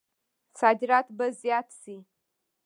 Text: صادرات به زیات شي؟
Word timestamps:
صادرات 0.59 1.05
به 1.17 1.25
زیات 1.41 1.69
شي؟ 1.81 1.97